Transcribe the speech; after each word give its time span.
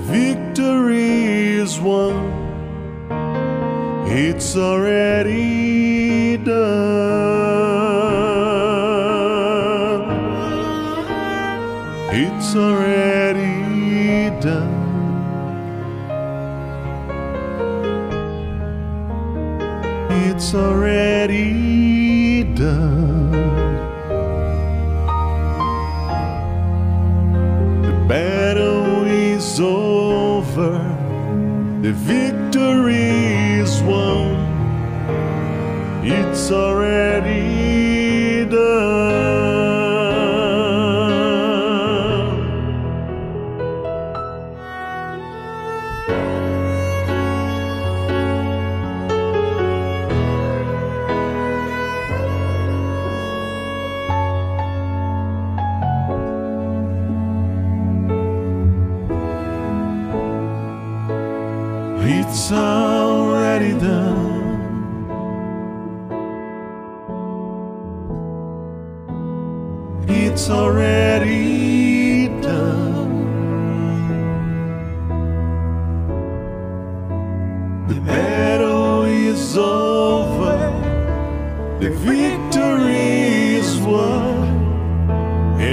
Victory 0.00 1.58
is 1.58 1.80
won. 1.80 2.14
It's 4.06 4.56
already 4.56 6.36
done. 6.38 6.58
It's 12.10 12.56
already 12.56 14.30
done. 14.40 14.76
It's 20.10 20.54
already 20.54 21.67
The 31.88 31.94
victory 31.94 33.60
is 33.60 33.80
won. 33.80 34.36
It's 36.04 36.50
already 36.50 36.77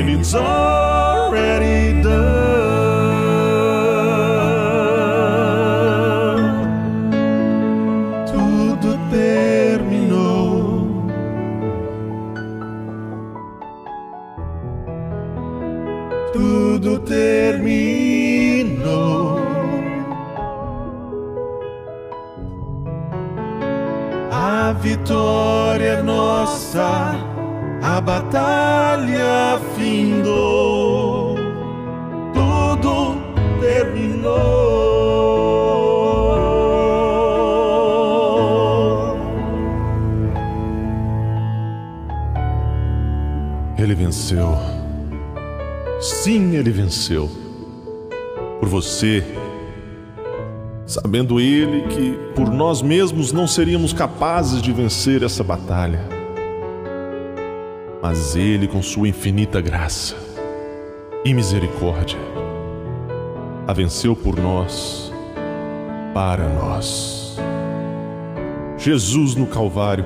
It's 0.08 0.36
already 0.36 1.75
Ele 43.78 43.94
venceu. 43.94 44.58
Sim, 46.00 46.56
ele 46.56 46.72
venceu. 46.72 47.30
Por 48.59 48.69
você, 48.69 49.24
sabendo 50.86 51.40
ele 51.41 51.81
que 51.90 52.18
por 52.34 52.50
nós 52.50 52.81
mesmos 52.81 53.34
não 53.34 53.46
seríamos 53.46 53.91
capazes 53.91 54.62
de 54.62 54.72
vencer 54.72 55.24
essa 55.24 55.44
batalha. 55.44 56.00
Mas 58.02 58.36
ele, 58.36 58.68
com 58.68 58.81
sua 58.81 59.09
infinita 59.09 59.59
graça 59.59 60.16
e 61.25 61.34
misericórdia, 61.34 62.19
a 63.68 63.74
venceu 63.74 64.16
por 64.16 64.40
nós, 64.40 65.12
para 66.13 66.47
nós. 66.47 67.38
Jesus 68.78 69.36
no 69.36 69.47
Calvário. 69.47 70.06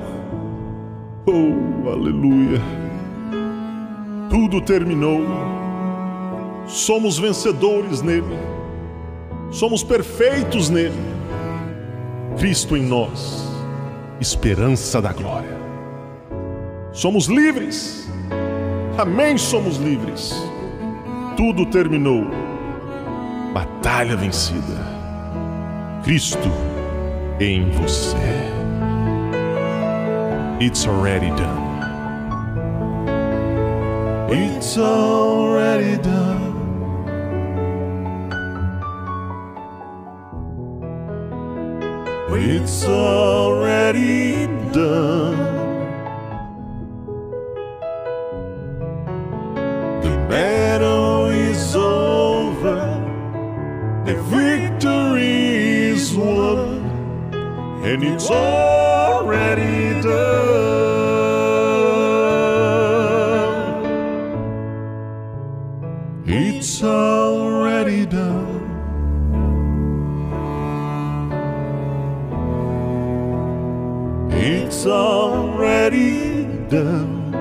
Oh, 1.26 1.88
aleluia! 1.88 2.89
Tudo 4.30 4.60
terminou. 4.60 5.22
Somos 6.64 7.18
vencedores 7.18 8.00
nele. 8.00 8.38
Somos 9.50 9.82
perfeitos 9.82 10.70
nele. 10.70 10.94
Cristo 12.38 12.76
em 12.76 12.82
nós, 12.84 13.44
esperança 14.20 15.02
da 15.02 15.12
glória. 15.12 15.58
Somos 16.92 17.26
livres. 17.26 18.08
Amém, 18.96 19.36
somos 19.36 19.76
livres. 19.76 20.32
Tudo 21.36 21.66
terminou. 21.66 22.24
Batalha 23.52 24.16
vencida. 24.16 24.78
Cristo 26.04 26.50
em 27.40 27.68
você. 27.70 28.16
It's 30.60 30.86
already 30.86 31.30
done. 31.30 31.59
It's 34.32 34.78
already 34.78 36.00
done. 36.00 36.50
It's 42.32 42.84
already 42.84 44.46
done. 44.72 45.36
The 50.00 50.26
battle 50.28 51.26
is 51.26 51.74
over. 51.74 52.78
The 54.06 54.14
victory 54.30 55.90
is 55.90 56.14
won. 56.14 56.84
And 57.84 58.04
it's 58.04 58.30
already 58.30 60.00
done. 60.02 60.79
Done. 76.68 77.32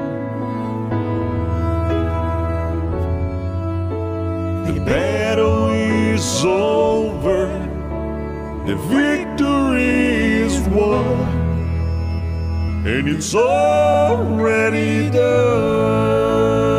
The 4.65 4.79
battle 4.85 5.69
is 5.69 6.43
over. 6.43 7.47
The 8.65 8.75
victory 8.75 10.43
is 10.43 10.59
won. 10.69 11.27
And 12.85 13.07
it's 13.07 13.35
already 13.35 15.09
done. 15.11 16.78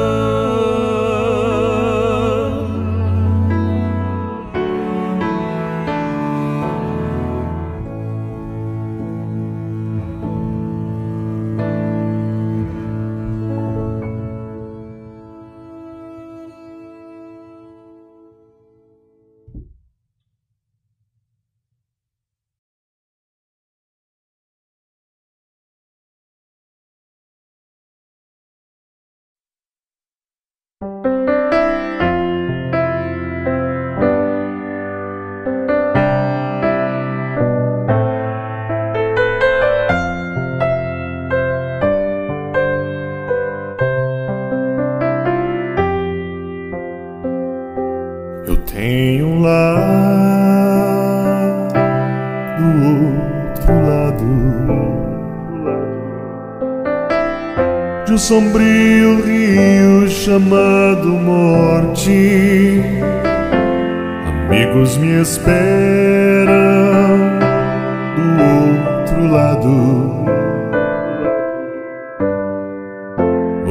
Eu 48.51 48.57
tenho 48.57 49.39
lá, 49.39 49.77
do 52.59 52.67
outro 52.89 53.73
lado 53.89 54.27
de 58.05 58.13
um 58.13 58.19
sombrio 58.19 59.23
rio 59.23 60.09
chamado 60.09 61.07
morte. 61.11 62.83
Amigos 64.27 64.97
me 64.97 65.23
esperam 65.23 66.49
do 68.17 68.23
outro 68.43 69.29
lado. 69.33 70.40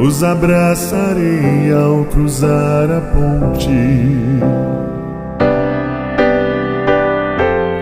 os 0.02 0.24
abraçarei 0.24 1.72
ao 1.74 2.06
cruzar 2.06 2.90
a 2.90 3.02
ponte. 3.02 3.68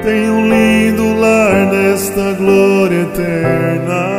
Tenho 0.04 0.34
um 0.34 0.50
lindo 0.50 1.20
lar 1.20 1.68
nesta 1.72 2.34
glória 2.34 3.02
eterna. 3.02 4.18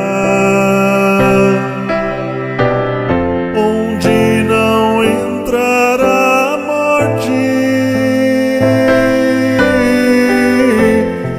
onde 3.57 4.45
não 4.45 5.05
entrará 5.05 6.55
a 6.55 6.59
morte, 6.59 7.33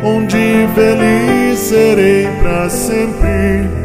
onde 0.04 0.68
feliz 0.76 1.60
Serei 1.60 2.28
para 2.42 2.70
sempre 2.70 3.79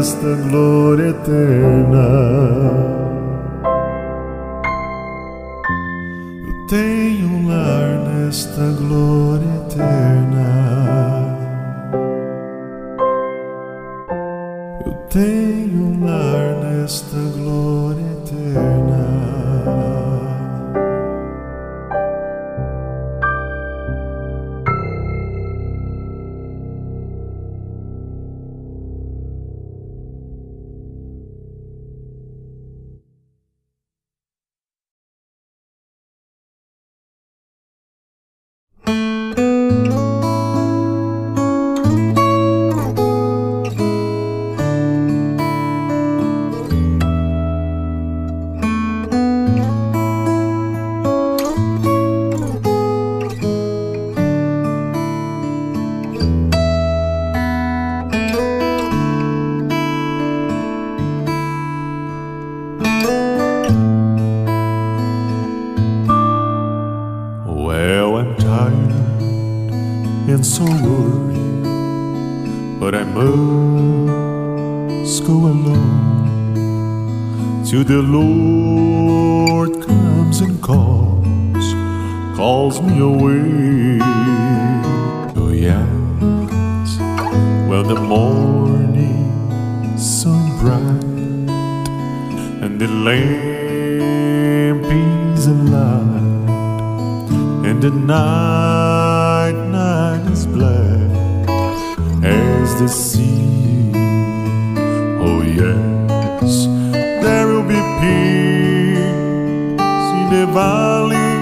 esta 0.00 0.34
glória 0.48 1.10
eterna. 1.10 2.19
I'm 68.20 68.36
tired 68.36 68.92
and 70.28 70.44
so 70.44 70.64
worried, 70.64 71.64
but 72.78 72.94
I 72.94 73.04
must 73.04 73.24
go 75.24 75.32
alone. 75.32 76.04
Till 77.64 77.82
the 77.82 78.02
Lord 78.02 79.80
comes 79.80 80.42
and 80.42 80.60
calls, 80.62 81.72
calls 82.36 82.82
me 82.82 83.00
away. 83.00 84.00
Oh 85.40 85.50
yes, 85.50 86.98
well 87.70 87.84
the 87.84 87.98
morning 87.98 89.32
sun 89.96 90.58
bright 90.60 91.04
and 92.62 92.78
the 92.78 92.88
lamp 93.06 94.84
is 94.84 95.46
alive 95.46 96.09
the 97.80 97.90
night, 97.90 99.52
night 99.70 100.30
is 100.30 100.44
black 100.44 101.48
as 102.22 102.78
the 102.78 102.86
sea. 102.86 103.90
Oh, 105.18 105.40
yes, 105.40 106.66
there 107.22 107.46
will 107.46 107.62
be 107.62 107.80
peace 108.00 108.98
in 110.18 110.28
the 110.28 110.46
valley 110.52 111.32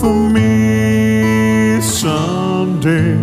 for 0.00 0.28
me 0.28 1.80
someday. 1.80 3.16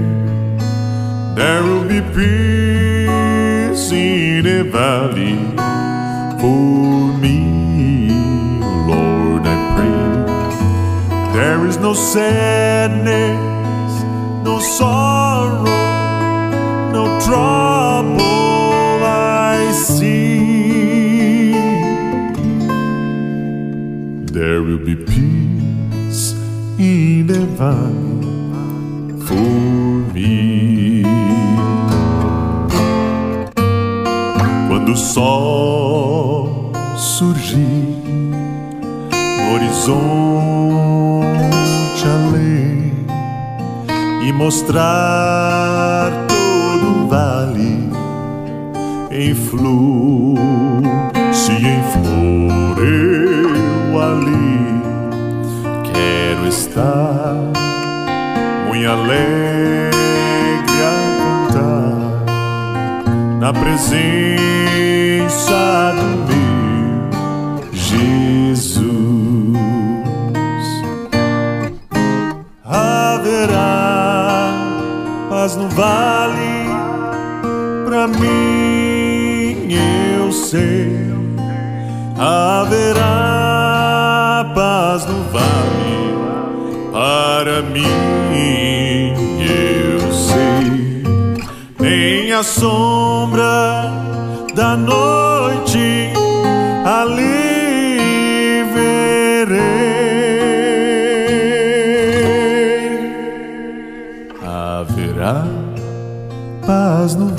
There 1.36 1.62
will 1.62 1.86
be 1.88 2.02
peace 2.16 3.92
in 3.92 4.44
the 4.44 4.64
valley. 4.64 5.57
No 11.80 11.94
sadness, 11.94 13.38
no 14.44 14.60
sorrow, 14.60 15.64
no 16.92 17.20
trouble 17.22 19.04
I 19.04 19.72
see. 19.72 21.52
There 24.34 24.62
will 24.64 24.80
be 24.80 24.96
peace 24.96 26.34
in 26.78 27.30
heaven 27.30 29.22
for 29.26 30.14
me. 30.14 31.04
Quando 34.68 34.92
o 34.92 34.96
sol 34.96 36.72
surgir 36.98 37.96
no 39.12 39.54
horizonte 39.54 41.57
e 44.28 44.34
mostrar 44.34 46.12
todo 46.28 47.06
o 47.06 47.08
vale 47.08 47.90
em 49.10 49.34
flor. 49.34 50.84
Se 51.32 51.54
em 51.54 51.82
flor 51.94 52.78
eu 52.84 54.02
ali 54.02 54.82
quero 55.86 56.46
estar 56.50 57.36
muito 58.68 58.90
alegre 58.90 59.96
a 60.84 60.94
cantar 61.54 62.26
na 63.40 63.54
presença 63.54 63.98
no 75.58 75.68
vale, 75.70 76.70
pra 77.86 78.08
mim 78.08 79.68
eu 79.74 80.32
sei, 80.32 81.12
haverá 82.18 83.02
paz 84.54 85.06
no 85.08 85.24
vale, 85.32 86.14
para 86.92 87.64
mim 87.64 89.14
eu 89.42 90.12
sei, 90.14 91.04
nem 91.80 92.32
a 92.34 92.44
sombra 92.44 93.92
da 94.54 94.78
noite 94.78 96.12
ali 96.86 97.27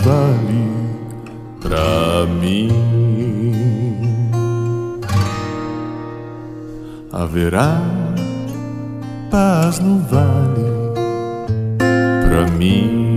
vale 0.09 0.65
pra 1.61 2.27
mim. 2.41 2.69
Haverá 7.12 7.83
paz 9.31 9.79
no 9.81 9.99
vale 9.99 10.65
pra 12.25 12.50
mim. 12.57 13.08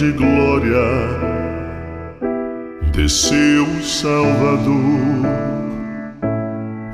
Grande 0.00 0.12
glória. 0.12 0.80
Desceu 2.92 3.64
o 3.64 3.82
Salvador, 3.82 5.26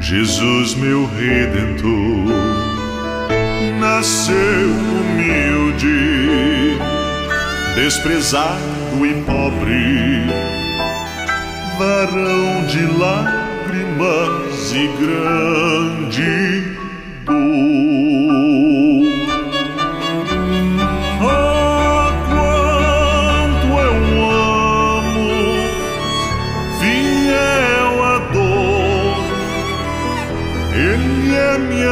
Jesus 0.01 0.75
meu 0.75 1.07
redentor. 1.07 2.27
Nasceu 3.79 4.35
humilde, 4.99 6.79
desprezado 7.77 9.07
e 9.07 9.15
pobre, 9.23 10.27
varão 11.79 12.67
de 12.67 12.87
lágrimas 12.99 14.73
e 14.73 14.89
grande 15.01 16.77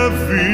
heavy 0.04 0.53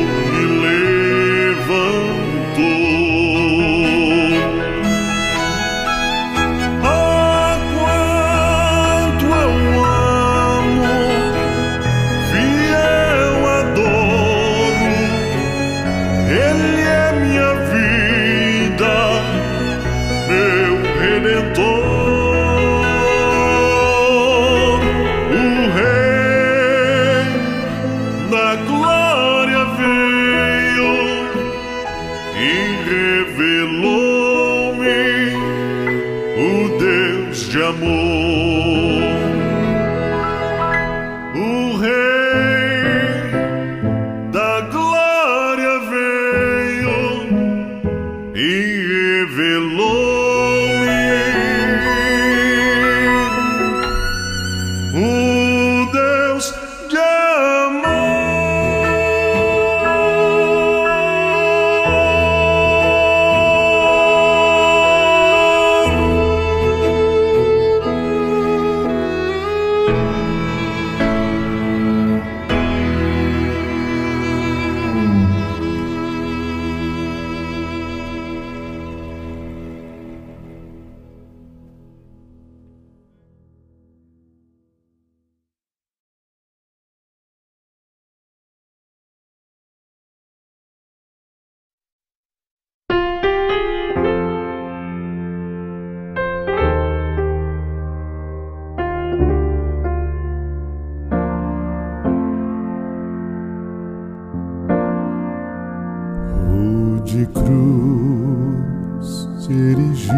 de 107.03 107.25
cruz 107.27 109.29
se 109.39 109.53
erigir, 109.53 110.11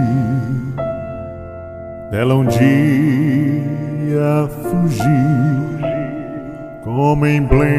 dela 2.11 2.35
um 2.35 2.45
dia 2.45 2.61
fugir, 4.63 5.79
como 6.83 7.25
emblema 7.25 7.73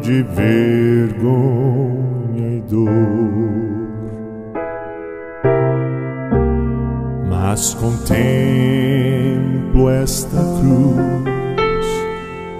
de 0.00 0.22
vergonha 0.22 1.36
e 2.56 2.62
dor. 2.68 2.88
Mas 7.28 7.74
contemplo 7.74 8.20
esta 9.90 10.38
cruz, 10.38 11.86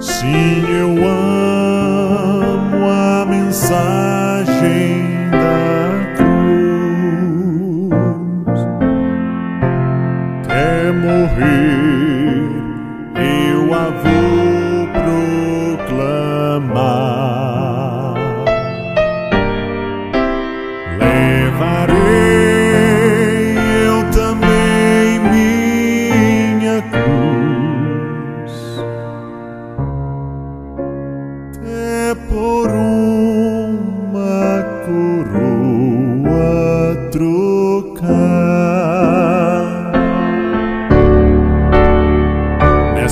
Sim, 0.00 0.64
eu 0.68 0.90
amo 1.06 2.88
a 2.88 3.24
mensagem 3.26 3.99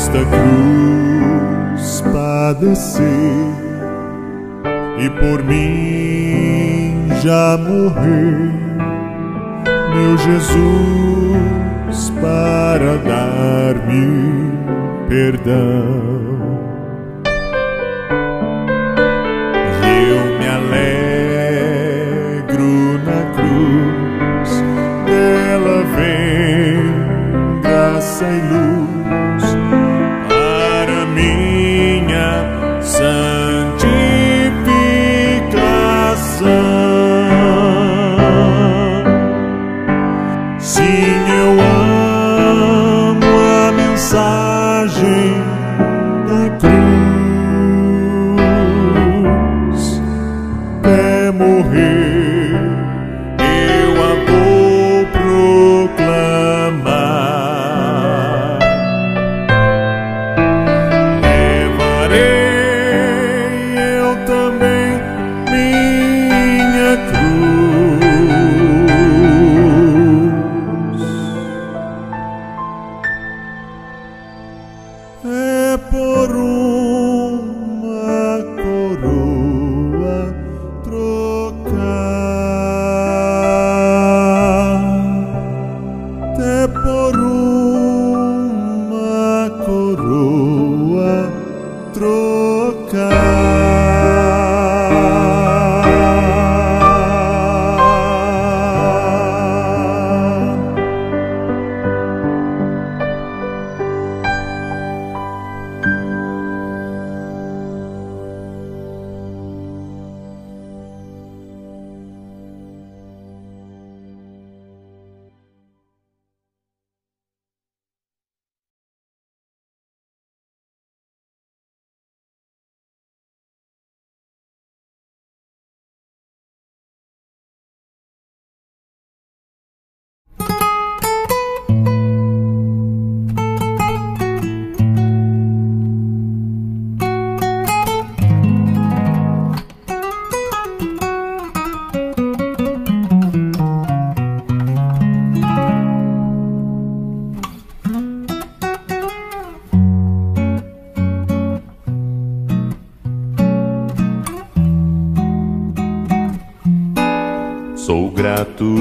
Nesta 0.09 0.25
cruz 0.25 2.01
padecer 2.01 3.05
e 4.99 5.11
por 5.11 5.45
mim 5.45 7.09
já 7.21 7.59
morrer, 7.59 8.55
meu 9.95 10.17
Jesus, 10.17 11.39
para 12.23 12.97
dar-me 13.05 14.51
perdão. 15.11 16.17
Eu 19.85 20.21
me 20.39 20.49
alegro 20.57 21.45
na 23.05 23.21
cruz, 23.37 24.51
dela 25.05 25.79
vem 25.97 26.81
graça 27.61 28.25
e 28.25 28.41
luz 28.53 28.68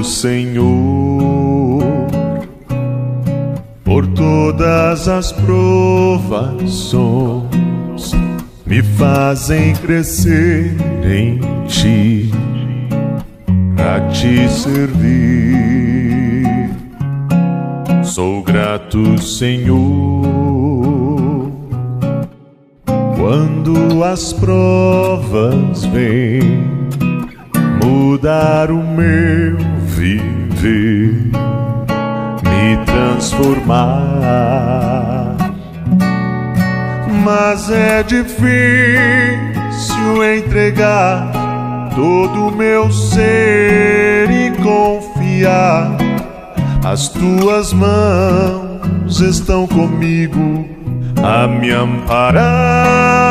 Senhor, 0.08 1.82
por 3.84 4.06
todas 4.06 5.06
as 5.06 5.30
provações 5.32 6.88
me 8.64 8.82
fazem 8.82 9.74
crescer 9.74 10.74
em 11.04 11.38
Ti, 11.66 12.32
a 13.76 14.00
Te 14.10 14.48
servir. 14.48 14.88
Sou 18.02 18.42
grato, 18.42 19.20
Senhor, 19.20 19.76
quando 23.14 24.02
as 24.02 24.32
provas 24.32 25.84
vêm 25.84 26.66
mudar 27.84 28.70
o 28.70 28.82
meu 28.82 29.67
viver, 29.98 31.12
me 32.44 32.76
transformar. 32.86 33.96
Mas 37.24 37.68
é 37.70 38.02
difícil 38.04 38.38
entregar 40.36 41.30
todo 41.94 42.46
o 42.48 42.52
meu 42.52 42.90
ser 42.92 44.30
e 44.30 44.52
confiar. 44.62 45.96
As 46.84 47.08
tuas 47.08 47.72
mãos 47.72 49.20
estão 49.20 49.66
comigo 49.66 50.68
a 51.22 51.48
me 51.48 51.72
amparar. 51.72 53.28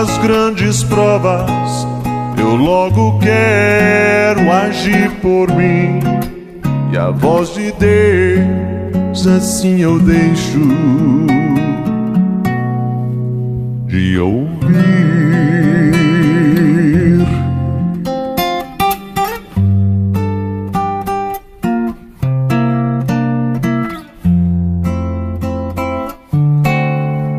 As 0.00 0.16
grandes 0.16 0.82
provas, 0.82 1.86
eu 2.38 2.54
logo 2.56 3.18
quero 3.18 4.50
agir 4.50 5.10
por 5.20 5.54
mim. 5.54 6.00
E 6.90 6.96
a 6.96 7.10
voz 7.10 7.52
de 7.52 7.70
Deus 7.72 9.26
assim 9.26 9.80
eu 9.80 9.98
deixo 9.98 10.58
de 13.86 14.18
ouvir. 14.18 14.60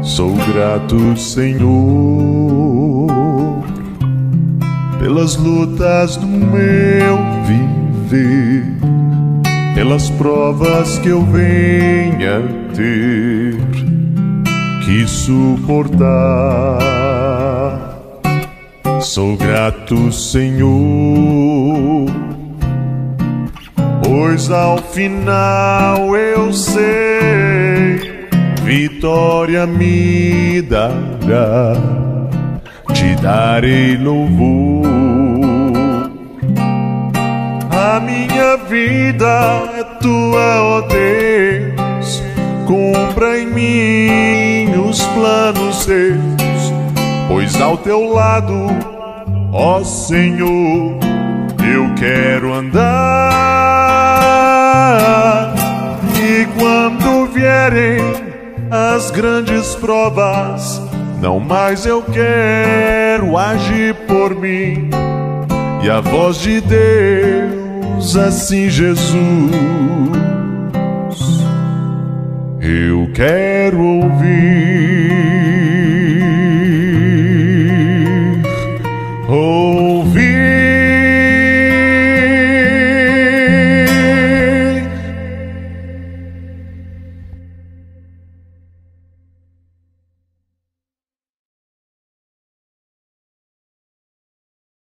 Sou 0.03 0.35
grato, 0.53 1.17
Senhor, 1.17 2.50
pelas 5.01 5.35
lutas 5.35 6.15
do 6.15 6.27
meu 6.27 7.17
viver, 7.47 8.63
pelas 9.73 10.11
provas 10.11 10.99
que 10.99 11.09
eu 11.09 11.23
venha 11.23 12.43
ter 12.75 13.57
que 14.85 15.07
suportar. 15.07 15.99
Sou 19.01 19.35
grato, 19.35 20.11
Senhor, 20.11 20.69
pois 24.03 24.51
ao 24.51 24.77
final 24.77 26.15
eu 26.15 26.53
sei 26.53 28.21
vitória 28.63 29.65
me 29.65 30.61
dará, 30.61 31.73
te 32.93 33.15
darei 33.15 33.97
louvor. 33.97 34.85
A 37.71 37.99
minha 37.99 38.57
vida 38.69 39.63
é 39.77 39.83
tua, 39.99 40.61
ó 40.61 40.81
Deus, 40.81 42.23
cumpra 42.65 43.39
em 43.39 43.47
mim 43.47 44.79
os 44.89 45.01
planos 45.07 45.85
teus, 45.85 46.73
pois 47.27 47.59
ao 47.59 47.77
teu 47.77 48.13
lado, 48.13 48.67
ó 49.51 49.83
Senhor, 49.83 50.97
eu 51.59 51.93
quero 51.95 52.53
andar. 52.53 53.41
E 56.23 56.45
quando 56.59 57.25
vierem 57.31 57.99
as 58.71 59.11
grandes 59.11 59.75
provas. 59.75 60.90
Não 61.21 61.39
mais 61.39 61.85
eu 61.85 62.01
quero 62.01 63.37
agir 63.37 63.93
por 64.07 64.33
mim. 64.33 64.89
E 65.83 65.89
a 65.89 66.01
voz 66.01 66.37
de 66.37 66.59
Deus, 66.59 68.17
assim 68.17 68.71
Jesus, 68.71 69.51
eu 72.59 73.11
quero 73.13 73.79
ouvir. 73.79 75.40